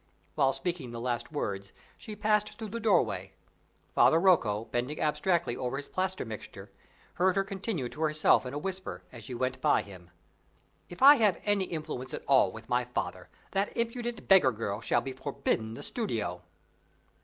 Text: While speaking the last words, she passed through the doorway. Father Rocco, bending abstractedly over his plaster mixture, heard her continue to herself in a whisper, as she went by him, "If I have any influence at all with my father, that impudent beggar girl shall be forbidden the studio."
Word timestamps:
While 0.33 0.51
speaking 0.51 0.89
the 0.89 0.99
last 0.99 1.31
words, 1.31 1.73
she 1.95 2.15
passed 2.15 2.57
through 2.57 2.69
the 2.69 2.79
doorway. 2.79 3.33
Father 3.93 4.19
Rocco, 4.19 4.65
bending 4.65 4.99
abstractedly 4.99 5.55
over 5.55 5.77
his 5.77 5.89
plaster 5.89 6.25
mixture, 6.25 6.71
heard 7.13 7.35
her 7.35 7.43
continue 7.43 7.87
to 7.89 8.01
herself 8.01 8.43
in 8.47 8.55
a 8.55 8.57
whisper, 8.57 9.03
as 9.11 9.23
she 9.25 9.35
went 9.35 9.61
by 9.61 9.83
him, 9.83 10.09
"If 10.89 11.03
I 11.03 11.17
have 11.17 11.39
any 11.45 11.65
influence 11.65 12.15
at 12.15 12.25
all 12.27 12.51
with 12.51 12.67
my 12.67 12.85
father, 12.85 13.29
that 13.51 13.77
impudent 13.77 14.27
beggar 14.27 14.51
girl 14.51 14.81
shall 14.81 15.01
be 15.01 15.13
forbidden 15.13 15.75
the 15.75 15.83
studio." 15.83 16.41